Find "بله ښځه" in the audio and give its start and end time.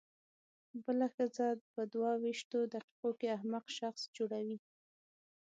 0.83-1.47